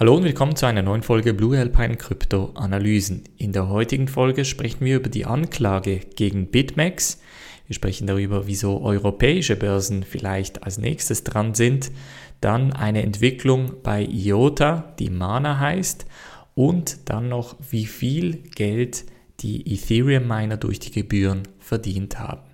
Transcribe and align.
Hallo 0.00 0.16
und 0.16 0.24
willkommen 0.24 0.56
zu 0.56 0.64
einer 0.64 0.80
neuen 0.80 1.02
Folge 1.02 1.34
Blue 1.34 1.58
Alpine 1.58 1.94
Krypto 1.98 2.52
Analysen. 2.54 3.24
In 3.36 3.52
der 3.52 3.68
heutigen 3.68 4.08
Folge 4.08 4.46
sprechen 4.46 4.82
wir 4.86 4.96
über 4.96 5.10
die 5.10 5.26
Anklage 5.26 5.98
gegen 6.16 6.46
BitMEX. 6.46 7.20
Wir 7.66 7.74
sprechen 7.74 8.06
darüber, 8.06 8.46
wieso 8.46 8.80
europäische 8.80 9.56
Börsen 9.56 10.02
vielleicht 10.02 10.62
als 10.62 10.78
nächstes 10.78 11.22
dran 11.22 11.54
sind. 11.54 11.92
Dann 12.40 12.72
eine 12.72 13.02
Entwicklung 13.02 13.74
bei 13.82 14.02
IOTA, 14.02 14.94
die 14.98 15.10
Mana 15.10 15.58
heißt. 15.58 16.06
Und 16.54 17.10
dann 17.10 17.28
noch, 17.28 17.56
wie 17.68 17.84
viel 17.84 18.36
Geld 18.54 19.04
die 19.40 19.70
Ethereum-Miner 19.70 20.56
durch 20.56 20.80
die 20.80 20.92
Gebühren 20.92 21.42
verdient 21.58 22.18
haben. 22.18 22.49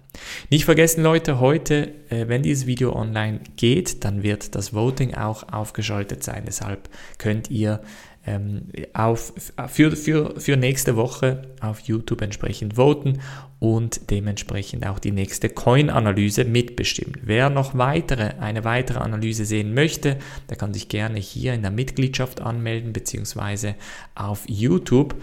Nicht 0.51 0.65
vergessen 0.65 1.03
Leute, 1.03 1.41
heute, 1.41 1.93
äh, 2.09 2.29
wenn 2.29 2.43
dieses 2.43 2.67
Video 2.67 2.95
online 2.95 3.41
geht, 3.57 4.05
dann 4.05 4.23
wird 4.23 4.55
das 4.55 4.75
Voting 4.75 5.15
auch 5.15 5.53
aufgeschaltet 5.53 6.23
sein. 6.23 6.45
Deshalb 6.47 6.89
könnt 7.19 7.51
ihr 7.51 7.81
ähm, 8.27 8.63
auf, 8.93 9.33
für, 9.69 9.97
für, 9.97 10.39
für 10.39 10.57
nächste 10.57 10.97
Woche 10.97 11.43
auf 11.61 11.81
YouTube 11.81 12.23
entsprechend 12.23 12.75
voten 12.75 13.21
und 13.59 14.11
dementsprechend 14.11 14.85
auch 14.87 14.99
die 14.99 15.13
nächste 15.13 15.49
Coin-Analyse 15.49 16.45
mitbestimmen. 16.45 17.15
Wer 17.23 17.49
noch 17.49 17.79
weitere, 17.79 18.35
eine 18.41 18.65
weitere 18.65 18.99
Analyse 18.99 19.45
sehen 19.45 19.75
möchte, 19.75 20.19
der 20.51 20.57
kann 20.57 20.75
sich 20.75 20.89
gerne 20.89 21.19
hier 21.19 21.55
in 21.55 21.63
der 21.63 21.71
Mitgliedschaft 21.71 22.41
anmelden 22.41 22.93
beziehungsweise 22.93 23.77
auf 24.15 24.43
YouTube 24.47 25.15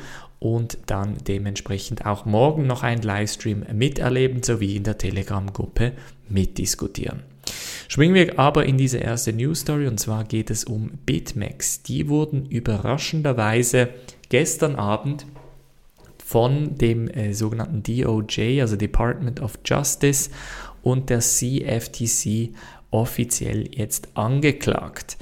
und 0.44 0.78
dann 0.88 1.16
dementsprechend 1.26 2.06
auch 2.06 2.26
morgen 2.26 2.68
noch 2.68 2.84
einen 2.84 3.02
Livestream 3.02 3.64
miterleben 3.72 4.44
sowie 4.44 4.76
in 4.76 4.84
der 4.84 4.98
Telegram-Gruppe 4.98 5.94
mitdiskutieren. 6.28 7.24
Schwingen 7.88 8.14
wir 8.14 8.38
aber 8.38 8.66
in 8.66 8.78
diese 8.78 8.98
erste 8.98 9.32
News 9.32 9.62
Story 9.62 9.88
und 9.88 10.02
zwar 10.02 10.26
geht 10.26 10.50
es 10.50 10.66
um 10.66 10.92
BitMEX. 11.06 11.84
Die 11.84 12.10
wurden 12.10 12.46
überraschenderweise 12.46 13.90
gestern 14.28 14.76
Abend 14.76 15.26
von 16.26 16.78
dem 16.78 17.08
äh, 17.08 17.34
sogenannten 17.34 17.82
DOJ, 17.82 18.60
also 18.60 18.76
Department 18.76 19.40
of 19.40 19.60
Justice 19.64 20.30
und 20.82 21.10
der 21.10 21.22
CFTC 21.22 22.50
offiziell 22.92 23.70
jetzt 23.74 24.10
angeklagt. 24.16 25.18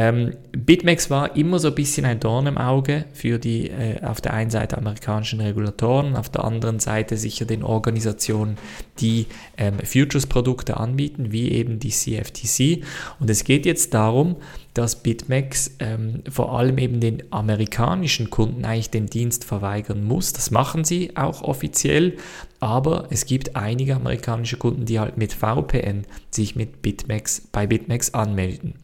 Ähm, 0.00 0.36
BitMEX 0.52 1.10
war 1.10 1.34
immer 1.34 1.58
so 1.58 1.66
ein 1.66 1.74
bisschen 1.74 2.06
ein 2.06 2.20
Dorn 2.20 2.46
im 2.46 2.56
Auge 2.56 3.06
für 3.14 3.40
die 3.40 3.68
äh, 3.68 4.00
auf 4.04 4.20
der 4.20 4.32
einen 4.32 4.48
Seite 4.48 4.78
amerikanischen 4.78 5.40
Regulatoren, 5.40 6.14
auf 6.14 6.28
der 6.28 6.44
anderen 6.44 6.78
Seite 6.78 7.16
sicher 7.16 7.46
den 7.46 7.64
Organisationen, 7.64 8.58
die 9.00 9.26
ähm, 9.56 9.80
Futures-Produkte 9.80 10.76
anbieten, 10.76 11.32
wie 11.32 11.50
eben 11.50 11.80
die 11.80 11.88
CFTC. 11.88 12.84
Und 13.18 13.28
es 13.28 13.42
geht 13.42 13.66
jetzt 13.66 13.92
darum, 13.92 14.36
dass 14.72 15.02
BitMEX 15.02 15.72
ähm, 15.80 16.22
vor 16.30 16.56
allem 16.56 16.78
eben 16.78 17.00
den 17.00 17.24
amerikanischen 17.32 18.30
Kunden 18.30 18.64
eigentlich 18.64 18.90
den 18.90 19.06
Dienst 19.06 19.44
verweigern 19.44 20.04
muss. 20.04 20.32
Das 20.32 20.52
machen 20.52 20.84
sie 20.84 21.16
auch 21.16 21.42
offiziell, 21.42 22.18
aber 22.60 23.08
es 23.10 23.26
gibt 23.26 23.56
einige 23.56 23.96
amerikanische 23.96 24.58
Kunden, 24.58 24.84
die 24.84 25.00
halt 25.00 25.16
mit 25.16 25.32
VPN 25.32 26.04
sich 26.30 26.54
mit 26.54 26.82
BitMEX 26.82 27.48
bei 27.50 27.66
BitMEX 27.66 28.14
anmelden. 28.14 28.74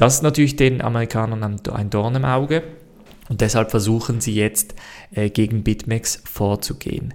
Das 0.00 0.14
ist 0.14 0.22
natürlich 0.22 0.56
den 0.56 0.80
Amerikanern 0.80 1.60
ein 1.70 1.90
Dorn 1.90 2.14
im 2.14 2.24
Auge 2.24 2.62
und 3.28 3.42
deshalb 3.42 3.70
versuchen 3.70 4.22
sie 4.22 4.34
jetzt 4.34 4.74
äh, 5.10 5.28
gegen 5.28 5.62
BitMEX 5.62 6.22
vorzugehen. 6.24 7.12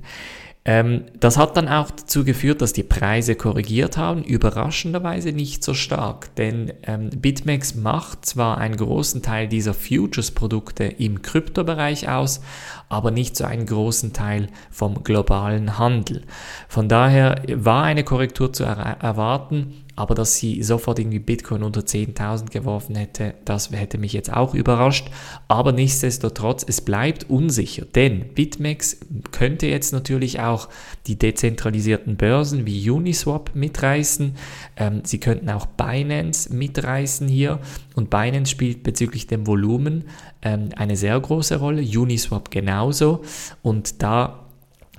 Ähm, 0.66 1.06
das 1.20 1.36
hat 1.38 1.58
dann 1.58 1.68
auch 1.68 1.90
dazu 1.90 2.24
geführt, 2.24 2.62
dass 2.62 2.74
die 2.74 2.84
Preise 2.84 3.34
korrigiert 3.34 3.98
haben, 3.98 4.24
überraschenderweise 4.24 5.32
nicht 5.32 5.64
so 5.64 5.74
stark, 5.74 6.36
denn 6.36 6.74
ähm, 6.84 7.10
BitMEX 7.10 7.74
macht 7.74 8.24
zwar 8.24 8.60
einen 8.60 8.78
großen 8.78 9.24
Teil 9.24 9.48
dieser 9.48 9.74
Futures-Produkte 9.74 10.84
im 10.84 11.24
Kryptobereich 11.24 12.08
aus, 12.08 12.42
aber 12.88 13.10
nicht 13.10 13.36
so 13.36 13.46
einen 13.46 13.66
großen 13.66 14.14
Teil 14.14 14.46
vom 14.70 15.04
globalen 15.04 15.80
Handel. 15.80 16.22
Von 16.68 16.88
daher 16.88 17.42
war 17.48 17.84
eine 17.84 18.04
Korrektur 18.04 18.54
zu 18.54 18.64
er 18.64 19.02
erwarten, 19.02 19.85
aber 19.96 20.16
dass 20.16 20.36
sie 20.36 20.62
sofort 20.64 21.00
irgendwie 21.00 21.20
Bitcoin 21.20 21.64
unter 21.64 21.82
10.000 21.82 22.52
geworfen 22.52 22.96
hätte, 22.96 23.36
das 23.46 23.72
hätte 23.72 23.98
mich 23.98 24.14
jetzt 24.14 24.32
auch 24.32 24.54
überrascht. 24.54 25.10
Aber 25.48 25.72
nichtsdestotrotz, 25.72 26.66
es 26.68 26.82
bleibt 26.82 27.30
unsicher, 27.30 27.86
denn 27.86 28.34
BitMEX 28.34 28.98
könnte 29.32 29.68
jetzt 29.68 29.94
natürlich 29.94 30.40
auch 30.40 30.70
die 31.08 31.18
dezentralisierten 31.18 32.18
Börsen 32.18 32.66
wie 32.66 32.90
Uniswap 32.90 33.52
mitreißen. 33.54 34.36
Ähm, 34.78 35.02
sie 35.04 35.20
könnten 35.20 35.50
auch 35.50 35.66
Binance 35.66 36.54
mitreißen 36.54 37.28
hier 37.28 37.60
und 37.96 38.10
Binance 38.10 38.52
spielt 38.52 38.84
bezüglich 38.84 39.28
dem 39.28 39.48
Volumen 39.48 40.06
ähm, 40.42 40.70
eine 40.76 40.96
sehr 40.96 41.20
große 41.20 41.58
Rolle, 41.58 41.82
Uniswap 41.82 42.52
genauso 42.52 43.22
und 43.62 44.02
da 44.02 44.45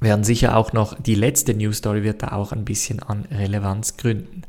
werden 0.06 0.24
sicher 0.24 0.56
auch 0.56 0.72
noch, 0.72 0.94
die 0.98 1.14
letzte 1.14 1.52
News 1.52 1.78
Story 1.78 2.02
wird 2.02 2.22
da 2.22 2.28
auch 2.28 2.52
ein 2.52 2.64
bisschen 2.64 3.02
an 3.02 3.26
Relevanz 3.30 3.98
gründen. 3.98 4.42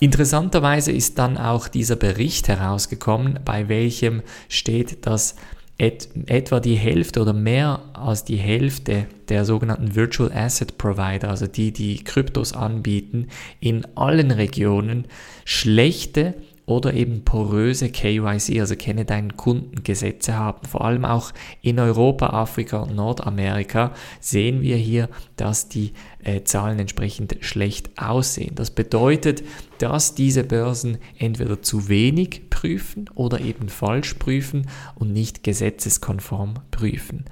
Interessanterweise 0.00 0.92
ist 0.92 1.18
dann 1.18 1.36
auch 1.36 1.68
dieser 1.68 1.96
Bericht 1.96 2.48
herausgekommen, 2.48 3.40
bei 3.44 3.68
welchem 3.68 4.22
steht, 4.48 5.06
dass 5.06 5.36
et, 5.76 6.08
etwa 6.26 6.60
die 6.60 6.76
Hälfte 6.76 7.20
oder 7.20 7.32
mehr 7.32 7.82
als 7.92 8.24
die 8.24 8.36
Hälfte 8.36 9.06
der 9.28 9.44
sogenannten 9.44 9.94
Virtual 9.94 10.32
Asset 10.32 10.78
Provider, 10.78 11.28
also 11.28 11.46
die, 11.46 11.72
die 11.72 12.02
Kryptos 12.04 12.52
anbieten, 12.52 13.28
in 13.60 13.86
allen 13.96 14.30
Regionen 14.30 15.06
schlechte 15.44 16.34
oder 16.66 16.94
eben 16.94 17.24
poröse 17.24 17.90
KYC, 17.90 18.60
also 18.60 18.74
kenne 18.76 19.04
deinen 19.04 19.36
Kundengesetze 19.36 20.36
haben. 20.36 20.66
Vor 20.66 20.84
allem 20.84 21.04
auch 21.04 21.32
in 21.60 21.78
Europa, 21.78 22.28
Afrika 22.28 22.78
und 22.78 22.94
Nordamerika 22.94 23.92
sehen 24.20 24.62
wir 24.62 24.76
hier, 24.76 25.08
dass 25.36 25.68
die 25.68 25.92
äh, 26.22 26.42
Zahlen 26.44 26.78
entsprechend 26.78 27.36
schlecht 27.40 27.90
aussehen. 28.00 28.54
Das 28.54 28.70
bedeutet, 28.70 29.42
dass 29.78 30.14
diese 30.14 30.44
Börsen 30.44 30.98
entweder 31.18 31.60
zu 31.60 31.88
wenig 31.88 32.48
prüfen 32.48 33.10
oder 33.14 33.40
eben 33.40 33.68
falsch 33.68 34.14
prüfen 34.14 34.68
und 34.94 35.12
nicht 35.12 35.42
gesetzeskonform 35.42 36.54
prüfen. 36.70 37.26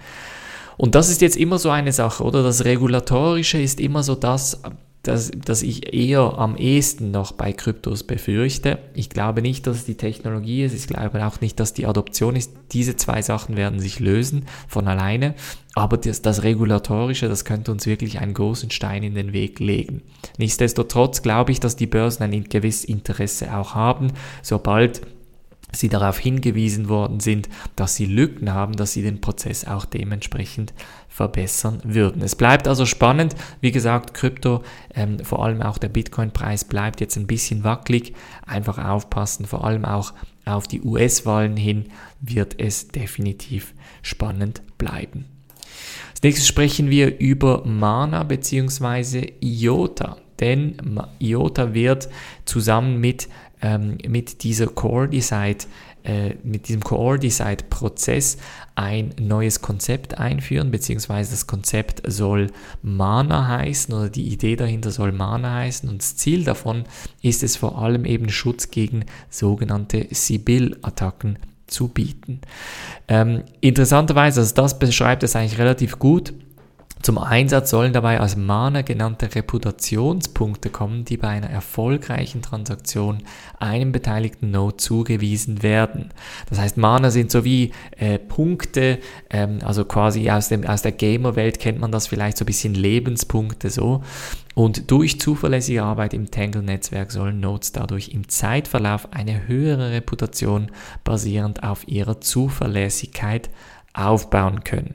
Und 0.76 0.94
das 0.94 1.08
ist 1.08 1.20
jetzt 1.20 1.36
immer 1.36 1.58
so 1.58 1.70
eine 1.70 1.92
Sache, 1.92 2.24
oder? 2.24 2.42
Das 2.42 2.64
Regulatorische 2.64 3.58
ist 3.58 3.80
immer 3.80 4.02
so 4.02 4.14
das, 4.14 4.62
das, 5.02 5.32
das 5.44 5.62
ich 5.62 5.92
eher 5.92 6.38
am 6.38 6.56
ehesten 6.56 7.10
noch 7.10 7.32
bei 7.32 7.52
Kryptos 7.52 8.04
befürchte. 8.04 8.78
Ich 8.94 9.10
glaube 9.10 9.42
nicht, 9.42 9.66
dass 9.66 9.78
es 9.78 9.84
die 9.84 9.96
Technologie 9.96 10.62
ist. 10.62 10.74
Ich 10.74 10.86
glaube 10.86 11.26
auch 11.26 11.40
nicht, 11.40 11.58
dass 11.58 11.74
die 11.74 11.86
Adoption 11.86 12.36
ist. 12.36 12.52
Diese 12.72 12.94
zwei 12.94 13.20
Sachen 13.20 13.56
werden 13.56 13.80
sich 13.80 13.98
lösen 13.98 14.46
von 14.68 14.86
alleine. 14.86 15.34
Aber 15.74 15.96
das, 15.96 16.22
das 16.22 16.44
Regulatorische, 16.44 17.28
das 17.28 17.44
könnte 17.44 17.72
uns 17.72 17.86
wirklich 17.86 18.20
einen 18.20 18.34
großen 18.34 18.70
Stein 18.70 19.02
in 19.02 19.14
den 19.14 19.32
Weg 19.32 19.58
legen. 19.58 20.02
Nichtsdestotrotz 20.38 21.22
glaube 21.22 21.50
ich, 21.50 21.58
dass 21.58 21.74
die 21.74 21.86
Börsen 21.86 22.22
ein 22.22 22.44
gewisses 22.44 22.84
Interesse 22.84 23.56
auch 23.56 23.74
haben, 23.74 24.12
sobald 24.42 25.02
sie 25.74 25.88
darauf 25.88 26.18
hingewiesen 26.18 26.88
worden 26.88 27.20
sind, 27.20 27.48
dass 27.76 27.96
sie 27.96 28.06
Lücken 28.06 28.52
haben, 28.52 28.74
dass 28.74 28.92
sie 28.92 29.02
den 29.02 29.20
Prozess 29.20 29.66
auch 29.66 29.84
dementsprechend 29.84 30.72
verbessern 31.08 31.80
würden. 31.84 32.22
Es 32.22 32.36
bleibt 32.36 32.66
also 32.66 32.86
spannend. 32.86 33.34
Wie 33.60 33.72
gesagt, 33.72 34.14
Krypto, 34.14 34.62
ähm, 34.94 35.18
vor 35.20 35.44
allem 35.44 35.62
auch 35.62 35.78
der 35.78 35.88
Bitcoin-Preis 35.88 36.64
bleibt 36.64 37.00
jetzt 37.00 37.16
ein 37.16 37.26
bisschen 37.26 37.64
wackelig. 37.64 38.14
Einfach 38.46 38.78
aufpassen, 38.78 39.46
vor 39.46 39.64
allem 39.64 39.84
auch 39.84 40.14
auf 40.44 40.66
die 40.66 40.82
US-Wahlen 40.82 41.56
hin 41.56 41.86
wird 42.20 42.58
es 42.58 42.88
definitiv 42.88 43.74
spannend 44.02 44.62
bleiben. 44.78 45.26
Als 46.10 46.22
nächstes 46.22 46.48
sprechen 46.48 46.90
wir 46.90 47.18
über 47.18 47.64
Mana 47.64 48.22
bzw. 48.24 49.32
IOTA, 49.40 50.16
denn 50.40 50.76
IOTA 51.20 51.74
wird 51.74 52.08
zusammen 52.44 53.00
mit 53.00 53.28
ähm, 53.62 53.96
mit 54.06 54.42
dieser 54.42 54.66
Core 54.66 55.08
Decide, 55.08 55.64
äh, 56.04 56.34
mit 56.42 56.68
diesem 56.68 56.82
Core 56.82 57.18
Decide 57.18 57.64
Prozess 57.70 58.36
ein 58.74 59.14
neues 59.20 59.62
Konzept 59.62 60.18
einführen, 60.18 60.70
beziehungsweise 60.70 61.30
das 61.30 61.46
Konzept 61.46 62.02
soll 62.10 62.48
Mana 62.82 63.48
heißen 63.48 63.94
oder 63.94 64.08
die 64.08 64.28
Idee 64.28 64.56
dahinter 64.56 64.90
soll 64.90 65.12
Mana 65.12 65.54
heißen 65.54 65.88
und 65.88 66.02
das 66.02 66.16
Ziel 66.16 66.44
davon 66.44 66.84
ist 67.22 67.42
es 67.42 67.56
vor 67.56 67.78
allem 67.78 68.04
eben 68.04 68.28
Schutz 68.28 68.70
gegen 68.70 69.04
sogenannte 69.30 70.08
Sibyl-Attacken 70.10 71.38
zu 71.66 71.88
bieten. 71.88 72.40
Ähm, 73.08 73.44
interessanterweise, 73.60 74.40
also 74.40 74.54
das 74.54 74.78
beschreibt 74.78 75.22
es 75.22 75.36
eigentlich 75.36 75.58
relativ 75.58 75.98
gut, 75.98 76.34
Zum 77.02 77.18
Einsatz 77.18 77.70
sollen 77.70 77.92
dabei 77.92 78.20
als 78.20 78.36
Mana 78.36 78.82
genannte 78.82 79.34
Reputationspunkte 79.34 80.70
kommen, 80.70 81.04
die 81.04 81.16
bei 81.16 81.28
einer 81.28 81.50
erfolgreichen 81.50 82.42
Transaktion 82.42 83.24
einem 83.58 83.90
beteiligten 83.90 84.52
Node 84.52 84.76
zugewiesen 84.76 85.64
werden. 85.64 86.10
Das 86.48 86.60
heißt, 86.60 86.76
Mana 86.76 87.10
sind 87.10 87.32
so 87.32 87.44
wie 87.44 87.72
äh, 87.98 88.20
Punkte, 88.20 89.00
ähm, 89.30 89.58
also 89.64 89.84
quasi 89.84 90.30
aus, 90.30 90.48
dem, 90.48 90.64
aus 90.64 90.82
der 90.82 90.92
Gamer-Welt 90.92 91.58
kennt 91.58 91.80
man 91.80 91.90
das 91.90 92.06
vielleicht 92.06 92.38
so 92.38 92.44
ein 92.44 92.46
bisschen 92.46 92.74
Lebenspunkte 92.74 93.68
so. 93.70 94.02
Und 94.54 94.90
durch 94.90 95.18
zuverlässige 95.18 95.82
Arbeit 95.82 96.14
im 96.14 96.30
Tangle-Netzwerk 96.30 97.10
sollen 97.10 97.40
Nodes 97.40 97.72
dadurch 97.72 98.10
im 98.10 98.28
Zeitverlauf 98.28 99.12
eine 99.12 99.48
höhere 99.48 99.90
Reputation 99.90 100.70
basierend 101.02 101.64
auf 101.64 101.88
ihrer 101.88 102.20
Zuverlässigkeit 102.20 103.50
aufbauen 103.94 104.64
können. 104.64 104.94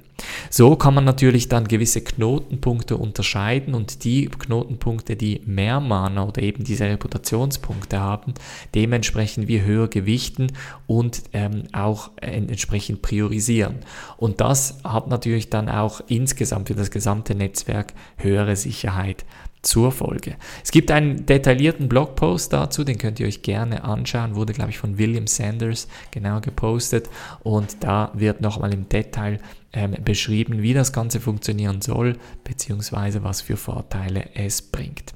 So 0.49 0.75
kann 0.75 0.95
man 0.95 1.05
natürlich 1.05 1.47
dann 1.47 1.67
gewisse 1.67 2.01
Knotenpunkte 2.01 2.97
unterscheiden 2.97 3.75
und 3.75 4.03
die 4.03 4.25
Knotenpunkte, 4.25 5.15
die 5.15 5.41
mehr 5.45 5.79
Mana 5.79 6.25
oder 6.25 6.41
eben 6.41 6.63
diese 6.63 6.85
Reputationspunkte 6.85 7.99
haben, 7.99 8.33
dementsprechend 8.73 9.47
wie 9.47 9.61
höher 9.61 9.87
gewichten 9.87 10.47
und 10.87 11.21
ähm, 11.33 11.63
auch 11.73 12.11
entsprechend 12.19 13.03
priorisieren. 13.03 13.77
Und 14.17 14.41
das 14.41 14.79
hat 14.83 15.07
natürlich 15.07 15.49
dann 15.49 15.69
auch 15.69 16.01
insgesamt 16.07 16.69
für 16.69 16.75
das 16.75 16.89
gesamte 16.89 17.35
Netzwerk 17.35 17.93
höhere 18.17 18.55
Sicherheit 18.55 19.25
zur 19.67 19.91
Folge. 19.91 20.35
Es 20.63 20.71
gibt 20.71 20.91
einen 20.91 21.25
detaillierten 21.25 21.89
Blogpost 21.89 22.53
dazu, 22.53 22.83
den 22.83 22.97
könnt 22.97 23.19
ihr 23.19 23.27
euch 23.27 23.41
gerne 23.41 23.83
anschauen, 23.83 24.35
wurde 24.35 24.53
glaube 24.53 24.71
ich 24.71 24.77
von 24.77 24.97
William 24.97 25.27
Sanders 25.27 25.87
genau 26.11 26.39
gepostet 26.39 27.09
und 27.43 27.83
da 27.83 28.11
wird 28.13 28.41
nochmal 28.41 28.73
im 28.73 28.87
Detail 28.87 29.39
ähm, 29.73 29.95
beschrieben, 30.03 30.61
wie 30.61 30.73
das 30.73 30.93
Ganze 30.93 31.19
funktionieren 31.19 31.81
soll, 31.81 32.15
beziehungsweise 32.43 33.23
was 33.23 33.41
für 33.41 33.57
Vorteile 33.57 34.29
es 34.33 34.61
bringt. 34.61 35.13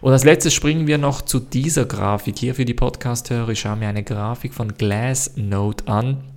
Und 0.00 0.12
als 0.12 0.24
letztes 0.24 0.54
springen 0.54 0.86
wir 0.86 0.98
noch 0.98 1.22
zu 1.22 1.38
dieser 1.38 1.84
Grafik 1.84 2.38
hier 2.38 2.54
für 2.54 2.64
die 2.64 2.74
Podcast-Hörer. 2.74 3.50
Ich 3.50 3.60
schaue 3.60 3.76
mir 3.76 3.88
eine 3.88 4.02
Grafik 4.02 4.54
von 4.54 4.74
Glassnode 4.74 5.86
an. 5.86 6.29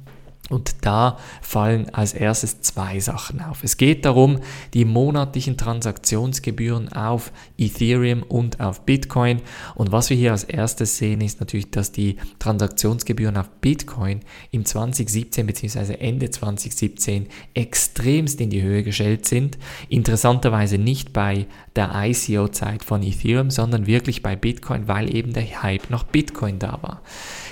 Und 0.53 0.75
da 0.81 1.17
fallen 1.41 1.89
als 1.93 2.13
erstes 2.13 2.61
zwei 2.61 2.99
Sachen 2.99 3.41
auf. 3.41 3.63
Es 3.63 3.77
geht 3.77 4.05
darum, 4.05 4.39
die 4.73 4.85
monatlichen 4.85 5.57
Transaktionsgebühren 5.57 6.93
auf 6.93 7.31
Ethereum 7.57 8.21
und 8.21 8.59
auf 8.59 8.81
Bitcoin. 8.81 9.41
Und 9.73 9.91
was 9.91 10.11
wir 10.11 10.17
hier 10.17 10.31
als 10.31 10.43
erstes 10.43 10.97
sehen, 10.97 11.21
ist 11.21 11.39
natürlich, 11.39 11.71
dass 11.71 11.91
die 11.91 12.17
Transaktionsgebühren 12.37 13.35
auf 13.35 13.49
Bitcoin 13.61 14.19
im 14.51 14.63
2017 14.63 15.47
bzw. 15.47 15.95
Ende 15.95 16.29
2017 16.29 17.27
extremst 17.55 18.39
in 18.39 18.51
die 18.51 18.61
Höhe 18.61 18.83
gestellt 18.83 19.25
sind. 19.25 19.57
Interessanterweise 19.89 20.77
nicht 20.77 21.13
bei 21.13 21.47
der 21.75 21.91
ICO-Zeit 21.95 22.83
von 22.83 23.01
Ethereum, 23.01 23.49
sondern 23.49 23.87
wirklich 23.87 24.21
bei 24.21 24.35
Bitcoin, 24.35 24.87
weil 24.87 25.13
eben 25.13 25.33
der 25.33 25.63
Hype 25.63 25.89
nach 25.89 26.03
Bitcoin 26.03 26.59
da 26.59 26.77
war. 26.81 27.01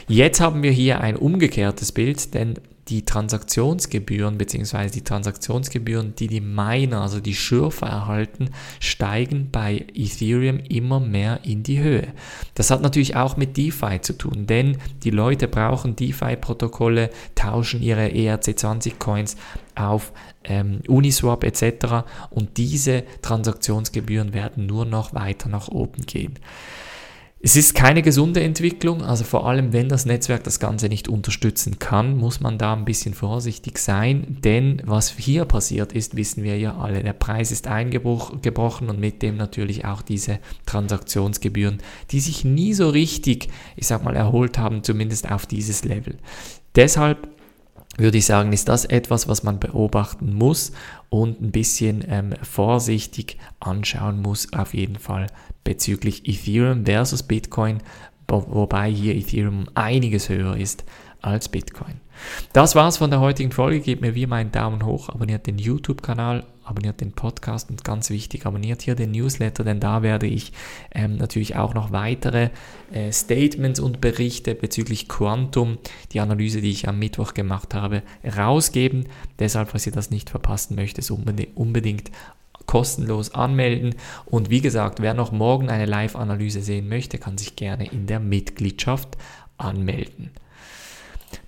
Jetzt 0.08 0.42
haben 0.42 0.62
wir 0.62 0.72
hier 0.72 1.02
ein 1.02 1.16
umgekehrtes 1.16 1.92
Bild, 1.92 2.34
denn 2.34 2.56
die 2.88 3.06
Transaktionsgebühren 3.06 4.38
bzw. 4.38 4.90
die 4.90 5.04
Transaktionsgebühren, 5.04 6.16
die 6.16 6.28
die 6.28 6.42
Miner, 6.42 7.02
also 7.02 7.20
die 7.20 7.36
Schürfer 7.36 7.88
erhalten, 7.88 8.50
steigen 8.80 9.50
bei 9.52 9.86
Ethereum 9.94 10.60
immer 10.70 11.00
mehr 11.00 11.42
in 11.44 11.64
die 11.64 11.80
Höhe. 11.80 12.08
Das 12.56 12.72
hat 12.72 12.82
natürlich 12.82 13.16
auch 13.16 13.38
mit 13.38 13.58
DeFi 13.58 14.02
zu 14.02 14.14
tun, 14.14 14.48
denn 14.48 14.78
die 15.04 15.12
Leute 15.12 15.48
brauchen 15.48 15.96
DeFi-Protokolle, 15.96 17.10
tauschen 17.36 17.82
ihre 17.82 18.08
ERC20-Coins 18.08 19.38
auf 19.76 20.12
ähm, 20.44 20.82
Uniswap 20.88 21.44
etc. 21.44 22.04
Und 22.30 22.58
diese 22.58 23.04
Transaktionsgebühren 23.22 24.34
werden 24.34 24.66
nur 24.66 24.86
noch 24.86 25.14
weiter 25.14 25.50
nach 25.50 25.68
oben 25.68 26.06
gehen. 26.06 26.40
Es 27.44 27.56
ist 27.56 27.74
keine 27.74 28.04
gesunde 28.04 28.44
Entwicklung, 28.44 29.02
also 29.02 29.24
vor 29.24 29.48
allem 29.48 29.74
wenn 29.74 29.90
das 29.90 30.06
Netzwerk 30.06 30.44
das 30.44 30.60
Ganze 30.60 30.90
nicht 30.90 31.08
unterstützen 31.08 31.80
kann, 31.80 32.16
muss 32.16 32.40
man 32.40 32.60
da 32.60 32.74
ein 32.74 32.86
bisschen 32.86 33.16
vorsichtig 33.16 33.80
sein, 33.80 34.38
denn 34.44 34.80
was 34.86 35.10
hier 35.10 35.46
passiert 35.46 35.92
ist, 35.92 36.16
wissen 36.16 36.44
wir 36.44 36.60
ja 36.60 36.78
alle. 36.78 37.02
Der 37.02 37.14
Preis 37.14 37.52
ist 37.52 37.66
eingebrochen 37.66 38.90
und 38.90 39.00
mit 39.00 39.24
dem 39.24 39.38
natürlich 39.38 39.86
auch 39.86 40.04
diese 40.04 40.38
Transaktionsgebühren, 40.68 41.80
die 42.12 42.20
sich 42.20 42.46
nie 42.46 42.76
so 42.76 42.90
richtig, 42.90 43.50
ich 43.76 43.88
sag 43.88 44.04
mal, 44.04 44.16
erholt 44.16 44.60
haben, 44.60 44.84
zumindest 44.84 45.32
auf 45.32 45.48
dieses 45.48 45.84
Level. 45.84 46.18
Deshalb 46.76 47.28
würde 47.98 48.18
ich 48.18 48.26
sagen, 48.26 48.54
ist 48.54 48.70
das 48.70 48.86
etwas, 48.86 49.28
was 49.28 49.44
man 49.44 49.60
beobachten 49.60 50.34
muss 50.34 50.72
und 51.10 51.42
ein 51.42 51.52
bisschen 51.52 52.04
ähm, 52.08 52.34
vorsichtig 52.42 53.38
anschauen 53.60 54.22
muss, 54.22 54.54
auf 54.54 54.74
jeden 54.74 54.98
Fall 54.98 55.28
bezüglich 55.64 56.28
Ethereum 56.28 56.86
versus 56.86 57.24
Bitcoin, 57.24 57.80
wobei 58.28 58.90
hier 58.90 59.16
Ethereum 59.16 59.66
einiges 59.74 60.30
höher 60.30 60.56
ist 60.56 60.86
als 61.22 61.50
Bitcoin. 61.50 62.00
Das 62.54 62.76
war's 62.76 62.98
von 62.98 63.10
der 63.10 63.20
heutigen 63.20 63.52
Folge. 63.52 63.82
Gebt 63.82 64.02
mir 64.02 64.16
wie 64.16 64.26
mal 64.26 64.38
einen 64.38 64.52
Daumen 64.52 64.86
hoch, 64.86 65.10
abonniert 65.10 65.48
den 65.48 65.58
YouTube-Kanal, 65.58 66.46
abonniert 66.72 67.02
den 67.02 67.12
Podcast 67.12 67.70
und 67.70 67.84
ganz 67.84 68.10
wichtig, 68.10 68.46
abonniert 68.46 68.82
hier 68.82 68.96
den 68.96 69.12
Newsletter, 69.12 69.64
denn 69.64 69.80
da 69.80 70.02
werde 70.02 70.26
ich 70.26 70.52
ähm, 70.94 71.18
natürlich 71.18 71.56
auch 71.56 71.74
noch 71.74 71.92
weitere 71.92 72.50
äh, 72.92 73.12
Statements 73.12 73.80
und 73.80 74.02
Berichte 74.02 74.56
bezüglich 74.56 75.08
Quantum, 75.08 75.78
die 76.12 76.20
Analyse, 76.20 76.62
die 76.62 76.72
ich 76.72 76.88
am 76.88 76.98
Mittwoch 76.98 77.34
gemacht 77.34 77.74
habe, 77.74 78.02
rausgeben. 78.38 79.06
Deshalb, 79.38 79.70
falls 79.70 79.86
ihr 79.86 79.94
das 79.94 80.10
nicht 80.10 80.30
verpassen 80.30 80.76
möchtet, 80.76 81.12
unbedingt 81.12 82.12
kostenlos 82.66 83.34
anmelden. 83.34 83.96
Und 84.26 84.50
wie 84.50 84.62
gesagt, 84.62 85.02
wer 85.02 85.14
noch 85.14 85.32
morgen 85.32 85.70
eine 85.70 85.86
Live-Analyse 85.86 86.62
sehen 86.62 86.88
möchte, 86.88 87.18
kann 87.18 87.38
sich 87.38 87.56
gerne 87.56 87.88
in 87.88 88.08
der 88.08 88.20
Mitgliedschaft 88.20 89.18
anmelden. 89.58 90.32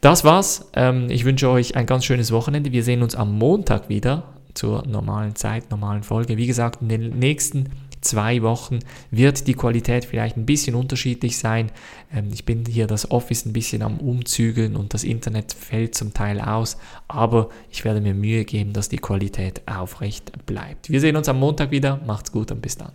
Das 0.01 0.23
war's. 0.23 0.69
Ähm, 0.73 1.09
ich 1.09 1.25
wünsche 1.25 1.49
euch 1.49 1.75
ein 1.75 1.85
ganz 1.85 2.05
schönes 2.05 2.31
Wochenende. 2.31 2.71
Wir 2.71 2.83
sehen 2.83 3.03
uns 3.03 3.15
am 3.15 3.37
Montag 3.37 3.89
wieder 3.89 4.33
zur 4.53 4.85
normalen 4.87 5.35
Zeit, 5.35 5.69
normalen 5.71 6.03
Folge. 6.03 6.37
Wie 6.37 6.47
gesagt, 6.47 6.81
in 6.81 6.89
den 6.89 7.19
nächsten 7.19 7.69
zwei 8.03 8.41
Wochen 8.41 8.79
wird 9.11 9.47
die 9.47 9.53
Qualität 9.53 10.05
vielleicht 10.05 10.37
ein 10.37 10.45
bisschen 10.45 10.75
unterschiedlich 10.75 11.37
sein. 11.37 11.71
Ähm, 12.13 12.29
ich 12.33 12.45
bin 12.45 12.65
hier 12.65 12.87
das 12.87 13.09
Office 13.11 13.45
ein 13.45 13.53
bisschen 13.53 13.81
am 13.81 13.99
Umzügeln 13.99 14.75
und 14.75 14.93
das 14.93 15.03
Internet 15.03 15.53
fällt 15.53 15.95
zum 15.95 16.13
Teil 16.13 16.39
aus, 16.41 16.77
aber 17.07 17.49
ich 17.71 17.85
werde 17.85 18.01
mir 18.01 18.13
Mühe 18.13 18.45
geben, 18.45 18.73
dass 18.73 18.89
die 18.89 18.97
Qualität 18.97 19.61
aufrecht 19.67 20.45
bleibt. 20.45 20.89
Wir 20.89 20.99
sehen 20.99 21.15
uns 21.15 21.29
am 21.29 21.39
Montag 21.39 21.71
wieder. 21.71 21.99
Macht's 22.05 22.31
gut 22.31 22.51
und 22.51 22.61
bis 22.61 22.77
dann. 22.77 22.91